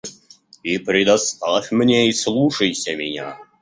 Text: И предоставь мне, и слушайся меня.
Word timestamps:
И 0.63 0.79
предоставь 0.79 1.69
мне, 1.71 2.09
и 2.09 2.11
слушайся 2.11 2.95
меня. 2.95 3.37